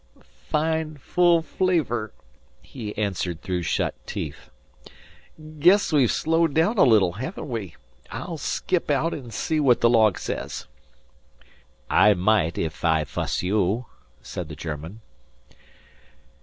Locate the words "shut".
3.61-3.93